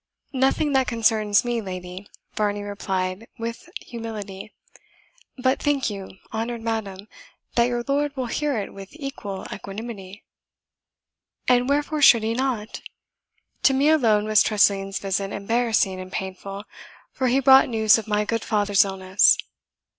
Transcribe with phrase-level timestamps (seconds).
[0.33, 4.51] "Nothing that concerns me, lady," Varney replied with humility.
[5.37, 7.07] "But, think you, honoured madam,
[7.53, 10.23] that your lord will hear it with equal equanimity?"
[11.47, 12.81] "And wherefore should he not?
[13.61, 16.63] To me alone was Tressilian's visit embarrassing and painful,
[17.11, 19.37] for he brought news of my good father's illness."